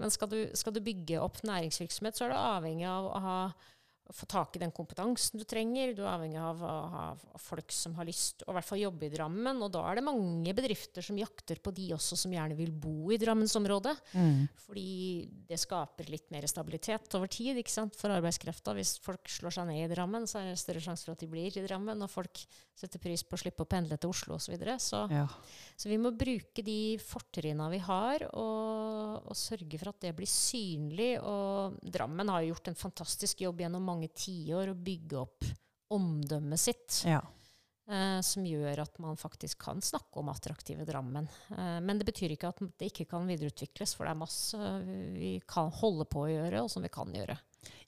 [0.01, 3.37] men skal, du, skal, du, bygge opp næringsvirksomhet, så er du avhengig av å ha
[4.13, 5.93] få tak i den kompetansen du trenger.
[5.93, 7.03] Du er avhengig av å ha
[7.41, 9.61] folk som har lyst å hvert fall jobbe i Drammen.
[9.65, 13.11] Og da er det mange bedrifter som jakter på de også som gjerne vil bo
[13.13, 13.95] i Drammensområdet.
[14.13, 14.47] Mm.
[14.65, 14.89] Fordi
[15.49, 18.75] det skaper litt mer stabilitet over tid ikke sant, for arbeidskrefta.
[18.77, 21.29] Hvis folk slår seg ned i Drammen, så er det større sjanse for at de
[21.31, 22.05] blir i Drammen.
[22.05, 22.43] Og folk
[22.79, 24.49] setter pris på å slippe å pendle til Oslo osv.
[24.49, 24.79] Så, videre.
[24.81, 25.25] så ja.
[25.77, 30.29] så vi må bruke de fortrinna vi har, og, og sørge for at det blir
[30.29, 31.11] synlig.
[31.21, 35.45] Og Drammen har gjort en fantastisk jobb gjennom mange mange tiår å bygge opp
[35.91, 37.01] omdømmet sitt.
[37.05, 37.19] Ja.
[37.89, 41.27] Eh, som gjør at man faktisk kan snakke om attraktive Drammen.
[41.49, 44.71] Eh, men det betyr ikke at det ikke kan videreutvikles, for det er masse
[45.15, 47.35] vi kan holde på å gjøre, og som vi kan gjøre.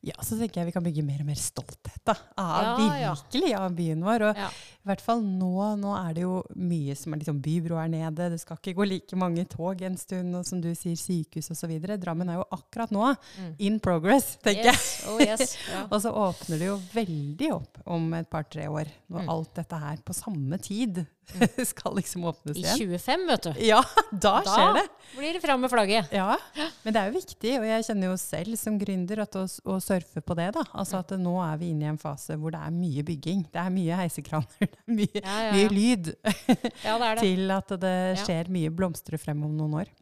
[0.02, 3.52] Ja, så tenker jeg vi kan bygge mer og mer stolthet da, av, ja, virkelig,
[3.54, 4.24] av byen vår.
[4.32, 4.48] Og ja.
[4.50, 8.32] i hvert fall nå, nå er det jo mye som er liksom Bybro er nede,
[8.34, 11.76] det skal ikke gå like mange tog en stund, og som du sier, sykehus osv.
[12.02, 13.54] Drammen er jo akkurat nå mm.
[13.68, 14.90] in progress, tenker yes.
[14.90, 15.14] jeg.
[15.14, 15.56] Oh, yes.
[15.70, 15.86] ja.
[15.94, 19.34] og så åpner det jo veldig opp om et par-tre år, når mm.
[19.38, 21.04] alt dette her på samme tid
[21.66, 22.76] skal liksom åpnes igjen.
[22.76, 23.52] I 25, vet du.
[23.66, 24.84] Ja, da, da skjer det.
[24.88, 26.12] Da blir det fram med flagget.
[26.16, 26.36] Ja,
[26.84, 29.78] men det er jo viktig, og jeg kjenner jo selv som gründer at å, å
[29.84, 30.66] surfe på det, da.
[30.72, 33.48] Altså at nå er vi inne i en fase hvor det er mye bygging.
[33.52, 36.14] Det er mye heisekraner, det er mye, ja, ja, mye lyd.
[36.22, 37.18] ja, det det.
[37.24, 39.98] til at det skjer mye blomstre frem om noen år.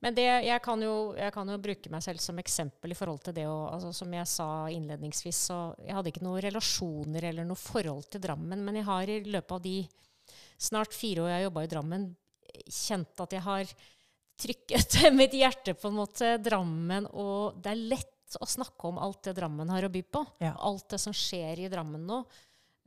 [0.00, 3.20] Men det, jeg, kan jo, jeg, kan jo, bruke meg selv som eksempel i forhold
[3.26, 7.44] til det å altså Som jeg sa innledningsvis, så jeg hadde ikke noen relasjoner eller
[7.44, 9.76] noe forhold til Drammen, men jeg har i løpet av de
[10.60, 12.06] snart fire år jeg jobba i Drammen,
[12.68, 13.74] kjent at jeg har
[14.40, 19.24] trykket mitt hjerte på en måte Drammen, og det er lett å snakke om alt
[19.26, 20.22] det Drammen har å by på.
[20.42, 20.54] Ja.
[20.68, 22.22] Alt det som skjer i Drammen nå.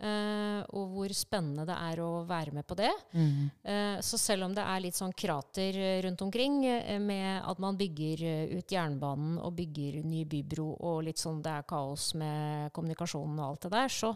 [0.03, 2.89] Uh, og hvor spennende det er å være med på det.
[3.13, 3.43] Mm.
[3.63, 7.77] Uh, så selv om det er litt sånn krater rundt omkring, uh, med at man
[7.79, 8.23] bygger
[8.57, 13.45] ut jernbanen og bygger ny bybro, og litt sånn det er kaos med kommunikasjonen og
[13.47, 14.11] alt det der, så,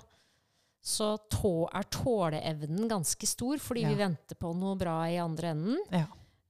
[0.88, 3.92] så tå, er tåleevnen ganske stor, fordi ja.
[3.92, 5.82] vi venter på noe bra i andre enden.
[5.92, 6.06] Ja.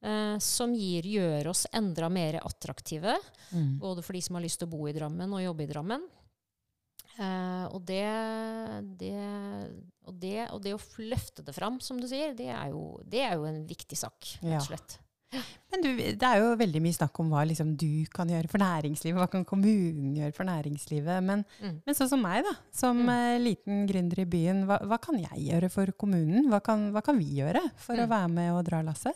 [0.05, 3.17] eh, som gir, gjør oss enda mer attraktive.
[3.49, 3.79] Mm.
[3.81, 6.05] Både for de som har lyst til å bo i Drammen og jobbe i Drammen.
[7.17, 8.05] Eh, og, det,
[9.01, 9.15] det,
[10.05, 13.25] og, det, og det å løfte det fram, som du sier, det er jo, det
[13.25, 14.99] er jo en viktig sak, rett og slett.
[15.71, 18.61] Men du, det er jo veldig mye snakk om hva liksom du kan gjøre for
[18.63, 21.19] næringslivet, hva kan kommunen gjøre for næringslivet.
[21.23, 21.81] Men, Mm.
[21.85, 23.09] men sånn som meg, da, som Mm.
[23.09, 26.47] eh, liten gründer i byen, hva, hva kan jeg gjøre for kommunen?
[26.47, 28.09] Hva kan, hva kan vi gjøre for å Mm.
[28.09, 29.15] være med og dra lasset?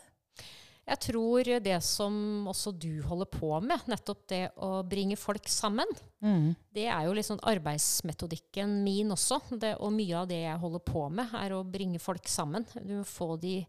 [0.87, 5.85] Jeg tror det som også du holder på med, nettopp det å bringe folk sammen,
[6.21, 6.55] Mm.
[6.73, 9.39] det er jo sånn arbeidsmetodikken min også.
[9.57, 12.65] Det, og mye av det jeg holder på med, er å bringe folk sammen.
[12.73, 13.65] Du må få de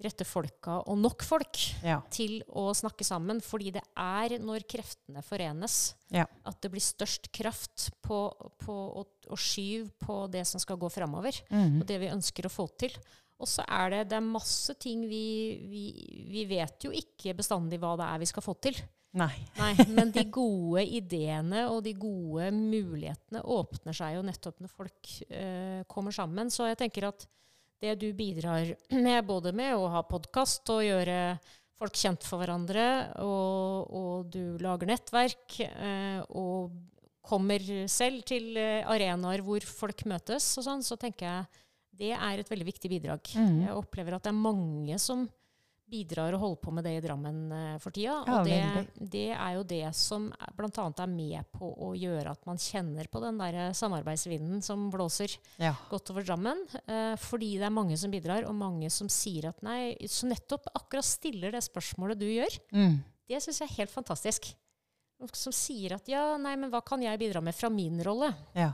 [0.00, 2.00] rette folka, og nok folk, Ja.
[2.10, 3.40] til å snakke sammen.
[3.44, 6.24] Fordi det er når kreftene forenes, Ja.
[6.46, 10.90] at det blir størst kraft på, på å, å skyve på det som skal gå
[10.90, 11.32] framover.
[11.50, 11.80] Mm.
[11.80, 12.96] Og det vi ønsker å få til.
[13.40, 15.84] Og så er det, det er masse ting vi, vi
[16.30, 18.76] Vi vet jo ikke bestandig hva det er vi skal få til.
[19.12, 19.32] Nei.
[19.58, 25.08] Nei, men de gode ideene og de gode mulighetene åpner seg jo nettopp når folk
[25.30, 26.46] øh, kommer sammen.
[26.52, 27.26] Så jeg tenker at
[27.80, 28.74] det du bidrar
[29.06, 31.38] med, både med å ha podkast og gjøre
[31.80, 32.84] folk kjent for hverandre,
[33.24, 36.74] og, og du lager nettverk, eh, og
[37.24, 41.66] kommer selv til eh, arenaer hvor folk møtes og sånn, så tenker jeg
[42.00, 43.32] det er et veldig viktig bidrag.
[43.36, 43.64] Mm.
[43.66, 45.26] Jeg opplever at det er mange som
[45.90, 48.16] bidrar og holder på med det i Drammen eh, for tida.
[48.26, 50.86] Ja, og det, det er jo det som bl.a.
[50.88, 55.74] er med på å gjøre at man kjenner på den der samarbeidsvinden som blåser Ja.
[55.90, 56.62] godt over Drammen.
[56.86, 59.96] Eh, fordi det er mange som bidrar, og mange som sier at nei.
[60.06, 62.98] Så nettopp akkurat stiller det spørsmålet du gjør, Mm.
[63.28, 64.54] det syns jeg er helt fantastisk.
[65.36, 68.32] Som sier at ja, nei, men hva kan jeg bidra med fra min rolle?
[68.56, 68.72] ja.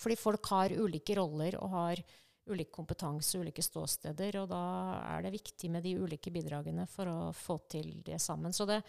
[0.00, 2.00] Fordi folk har ulike roller og har
[2.50, 4.62] ulik kompetanse, ulike ståsteder, og da
[5.12, 8.54] er det viktig med de ulike bidragene for å få til det sammen.
[8.54, 8.80] Så det,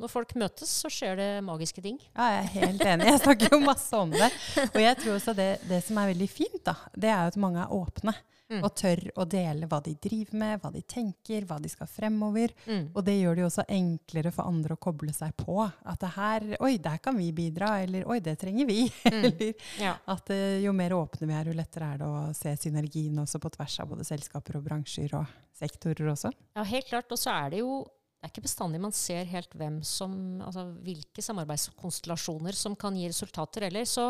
[0.00, 1.98] når folk møtes, så skjer det magiske ting.
[2.14, 3.10] Ja, jeg er helt enig.
[3.12, 4.30] Jeg snakker jo masse om det.
[4.70, 7.42] Og jeg tror også det, det som er veldig fint, da, det er jo at
[7.44, 8.16] mange er åpne.
[8.54, 8.60] Mm.
[8.66, 12.52] Og tør å dele hva de driver med, hva de tenker, hva de skal fremover.
[12.68, 12.84] Mm.
[12.94, 15.56] Og det gjør det jo også enklere for andre å koble seg på.
[15.84, 17.72] At det her Oi, der kan vi bidra.
[17.82, 18.84] Eller oi, det trenger vi.
[19.10, 19.96] eller Ja.
[20.14, 23.40] at eh, jo mer åpne vi er, jo lettere er det å se synergien også
[23.42, 25.26] på tvers av både selskaper og bransjer og
[25.58, 26.30] sektorer også.
[26.56, 27.10] ja, helt klart.
[27.14, 27.82] Og så er det jo
[28.24, 33.04] det er ikke bestandig man ser helt hvem som, altså hvilke samarbeidskonstellasjoner som kan gi
[33.10, 33.84] resultater heller.
[33.84, 34.06] Så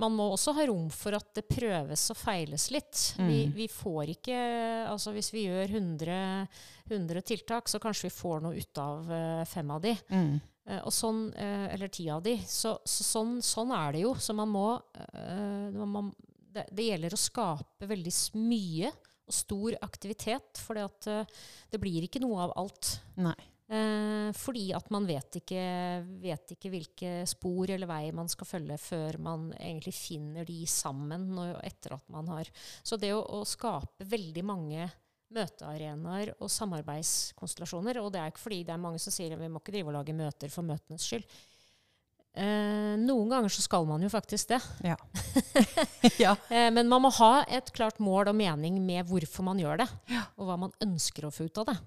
[0.00, 3.02] man må også ha rom for at det prøves og feiles litt.
[3.20, 3.52] Mm.
[3.58, 4.38] vi får ikke
[4.88, 6.16] altså Hvis vi gjør 100,
[6.88, 9.94] 100 tiltak, så kanskje vi får noe ut av eh, fem av de.
[10.08, 10.40] Mm.
[10.80, 12.38] og sånn, eh, eller ti av de.
[12.48, 14.14] Så, så sånn, sånn er det jo.
[14.16, 14.66] Så man må
[15.04, 16.14] eh, man,
[16.48, 18.96] det, det gjelder å skape veldig mye
[19.30, 22.96] og stor aktivitet, for det blir ikke noe av alt.
[23.20, 23.36] Nei.
[23.70, 25.60] Eh, fordi at man vet ikke,
[26.18, 31.28] vet ikke hvilke spor eller vei man skal følge før man egentlig finner de sammen
[31.36, 32.50] når, etter at man har
[32.82, 34.88] Så det å, å skape veldig mange
[35.30, 39.52] møtearenaer og samarbeidskonstellasjoner Og det er ikke fordi det er mange som sier at vi
[39.52, 41.38] må ikke drive og lage møter for møtenes skyld.
[42.30, 44.60] Eh, noen ganger så skal man jo faktisk det.
[44.86, 44.98] Ja.
[46.24, 46.34] ja.
[46.50, 49.88] Eh, men man må ha et klart mål og mening med hvorfor man gjør det.
[50.10, 50.26] Ja.
[50.38, 51.78] Og hva man ønsker å få ut av det.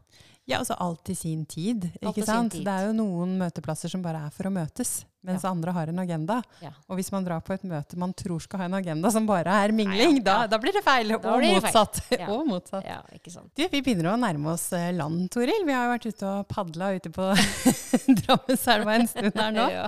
[0.46, 1.86] Ja, altså alt i sin tid.
[2.02, 2.52] Ikke sant?
[2.52, 2.66] tid.
[2.68, 6.02] Det er jo noen møteplasser som bare er for å møtes, mens andre har en
[6.04, 6.42] agenda.
[6.60, 6.74] Ja.
[6.92, 9.54] Og hvis man drar på et møte man tror skal ha en agenda som bare
[9.64, 10.50] er mingling, ja, da, ja.
[10.52, 11.14] da blir det feil.
[11.16, 12.02] Da og motsatt.
[12.20, 12.28] Ja.
[12.36, 12.84] og motsatt.
[12.84, 13.54] Ja, ikke sant.
[13.56, 15.64] Du, vi begynner å nærme oss eh, land, Toril.
[15.64, 17.30] Vi har jo vært ute og padla ute på
[18.20, 19.70] Drammenselva en stund her nå.
[19.80, 19.88] Ja.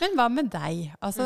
[0.00, 0.88] Men hva med deg?
[1.06, 1.24] Altså,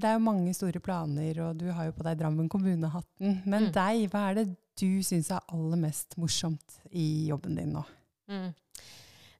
[0.00, 3.40] Det er jo mange store planer, og du har jo på deg Drammen kommunehatten.
[3.44, 3.72] Men Mm.
[3.74, 4.44] deg, hva er det
[4.80, 7.84] du syns er aller mest morsomt i jobben din nå?
[8.30, 8.52] Mm.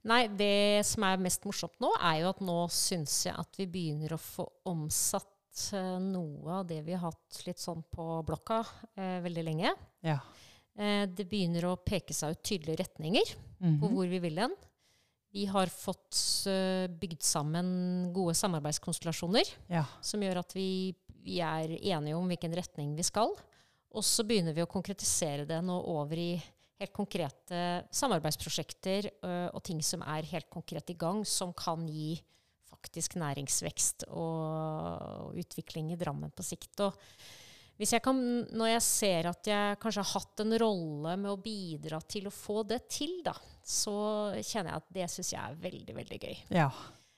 [0.05, 3.67] Nei, det som er mest morsomt nå, er jo at nå syns jeg at vi
[3.73, 8.61] begynner å få omsatt eh, noe av det vi har hatt litt sånn på blokka
[8.99, 9.73] eh, veldig lenge.
[10.05, 10.19] Ja.
[10.77, 13.95] Eh, det begynner å peke seg ut tydelige retninger på Mhm.
[13.95, 14.53] hvor vi vil hen.
[15.33, 19.83] Vi har fått uh, bygd sammen gode samarbeidskonstellasjoner ja.
[20.05, 20.95] som gjør at vi,
[21.25, 23.33] vi er enige om hvilken retning vi skal.
[23.95, 26.33] Og så begynner vi å konkretisere det nå over i
[26.81, 27.59] helt konkrete
[27.95, 29.07] samarbeidsprosjekter
[29.55, 32.17] og ting som er helt konkret i gang, som kan gi
[32.85, 36.83] faktisk næringsvekst og, utvikling i Drammen på sikt.
[36.85, 36.99] Og
[37.81, 38.19] jeg kan,
[38.55, 42.35] når jeg ser at jeg kanskje har hatt en rolle med å bidra til å
[42.35, 43.97] få det til, da, så
[44.39, 46.37] kjenner jeg at det syns jeg er veldig, veldig gøy.
[46.61, 46.69] ja.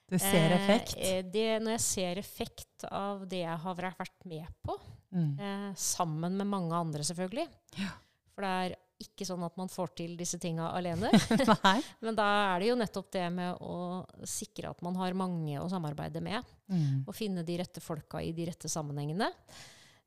[0.06, 0.92] Du ser effekt.
[1.02, 4.76] Eh, det, når jeg ser effekt av det jeg har vært med på,
[5.16, 5.31] Mm.
[5.40, 7.46] eh, sammen med mange andre selvfølgelig.
[7.81, 7.94] Ja.
[8.37, 11.11] For det er ikke sånn at man får til disse tinga alene.
[12.05, 15.68] Men da er det jo nettopp det med å sikre at man har mange å
[15.72, 16.44] samarbeide med.
[16.72, 17.05] Mm.
[17.05, 19.31] Og finne de rette folka i de rette sammenhengene.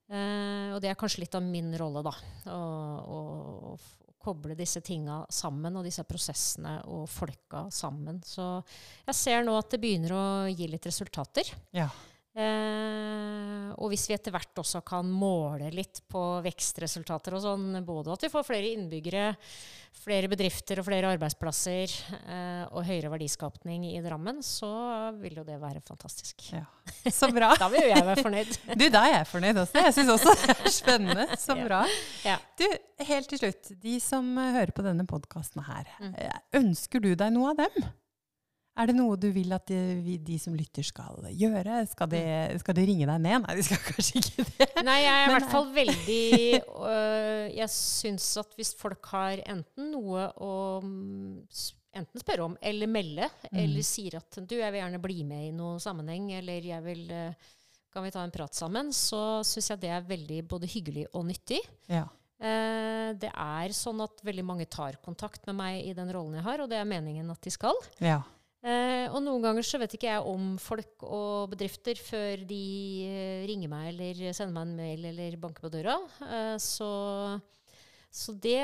[0.09, 2.13] Eh, og det er kanskje litt av min rolle, da.
[2.49, 3.19] Å, å,
[3.73, 8.19] å koble disse tinga sammen, og disse prosessene og folka sammen.
[8.25, 8.45] Så
[9.07, 11.53] jeg ser nå at det begynner å gi litt resultater.
[11.75, 11.87] Ja.
[12.39, 18.13] Eh, og hvis vi etter hvert også kan måle litt på vekstresultater og sånn, både
[18.15, 19.25] at vi får flere innbyggere,
[19.99, 24.69] flere bedrifter og flere arbeidsplasser eh, og høyere verdiskapning i Drammen, så
[25.19, 26.49] vil jo det være fantastisk.
[26.55, 26.63] ja.
[27.11, 27.51] Så bra.
[27.61, 28.53] Da vil jo jeg være fornøyd.
[28.79, 29.83] Du, da er jeg fornøyd også.
[29.85, 31.27] Jeg syns også det er spennende.
[31.37, 31.65] Så Ja.
[31.67, 31.81] bra.
[32.25, 32.37] Ja.
[32.59, 32.65] Du,
[33.09, 33.73] helt til slutt.
[33.83, 36.13] De som hører på denne podkasten her, Mm.
[36.15, 37.89] eh, ønsker du deg noe av dem?
[38.79, 41.81] Er det noe du vil at de, de som lytter skal gjøre?
[41.91, 42.21] Skal de,
[42.61, 43.41] skal de ringe deg ned?
[43.43, 44.67] Nei, de skal kanskje ikke det.
[44.87, 46.21] Nei, jeg er i hvert fall veldig
[46.63, 50.53] øh, Jeg syns at hvis folk har enten noe å
[50.85, 51.43] mm,
[51.99, 53.57] enten spørre om eller melde, Mm.
[53.63, 57.03] eller sier at du, jeg vil gjerne bli med i noe sammenheng, eller jeg vil
[57.11, 57.47] øh,
[57.89, 61.25] kan vi ta en prat sammen, så syns jeg det er veldig både hyggelig og
[61.25, 61.57] nyttig.
[61.89, 62.03] Ja.
[62.39, 66.45] Eh, det er sånn at veldig mange tar kontakt med meg i den rollen jeg
[66.45, 67.75] har, og det er meningen at de skal.
[67.99, 68.21] ja.
[68.59, 72.63] Eh, og noen ganger så vet ikke jeg om folk og bedrifter før de
[73.07, 75.95] eh, ringer meg eller sender meg en mail eller banker på døra.
[76.27, 76.89] Eh, så,
[78.11, 78.59] så, det,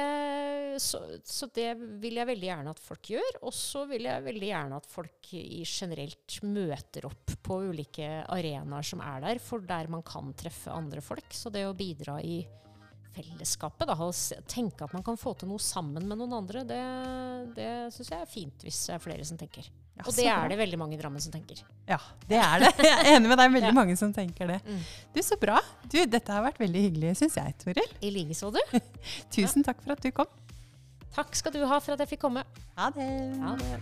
[0.83, 1.69] så, så det
[2.03, 3.39] vil jeg veldig gjerne at folk gjør.
[3.47, 8.91] Og så vil jeg veldig gjerne at folk i generelt møter opp på ulike arenaer
[8.91, 11.31] som er der, for der man kan treffe andre folk.
[11.31, 12.41] Så det å bidra i
[13.15, 14.11] fellesskapet, da, og
[14.51, 16.81] tenke at man kan få til noe sammen med noen andre, det,
[17.57, 19.65] det syns jeg er fint hvis det er flere som tenker.
[19.95, 21.55] Ja, Og det er det veldig mange i Drammen som tenker.
[21.87, 21.95] Ja,
[22.27, 22.71] det er det.
[22.83, 23.53] Jeg er enig med deg.
[23.53, 23.77] Veldig Ja.
[23.77, 24.57] mange som tenker det.
[24.67, 24.81] Mm.
[25.15, 25.55] Du, Så bra.
[25.87, 27.87] Du, Dette har vært veldig hyggelig, syns jeg, Toril.
[28.03, 28.59] I likeså, du.
[29.37, 30.27] Tusen takk for at du kom.
[31.15, 32.43] Takk skal du ha for at jeg fikk komme.
[32.75, 33.07] Ha det.
[33.39, 33.79] Ha det.